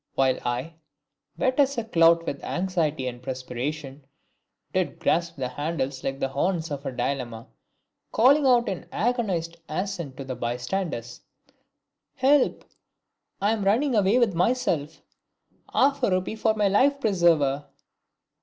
[0.15, 0.73] While I,
[1.37, 4.03] wet as a clout with anxiety and perspiration,
[4.73, 7.49] did grasp the handles like the horns of a dilemma,
[8.11, 11.21] calling out in agonised accents to the bystanders,
[12.15, 12.63] "Help!
[13.39, 15.03] I am running away with myself!
[15.71, 17.67] Half a rupee for my life preserver!"